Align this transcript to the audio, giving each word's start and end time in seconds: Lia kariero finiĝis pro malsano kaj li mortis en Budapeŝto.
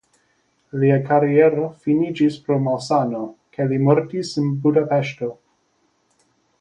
Lia 0.83 0.95
kariero 1.09 1.65
finiĝis 1.83 2.39
pro 2.47 2.57
malsano 2.69 3.21
kaj 3.59 3.69
li 3.73 3.79
mortis 3.89 4.33
en 4.45 4.49
Budapeŝto. 4.65 5.31